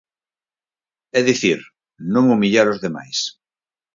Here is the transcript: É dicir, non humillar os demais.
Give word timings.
É 1.19 1.21
dicir, 1.29 1.59
non 2.13 2.25
humillar 2.33 2.67
os 2.73 2.81
demais. 2.85 3.17